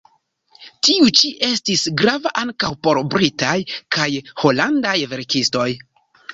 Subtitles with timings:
[0.87, 3.55] Tiu ĉi estis grava ankaŭ por britaj
[3.99, 4.09] kaj
[4.43, 5.71] holandaj verkistoj.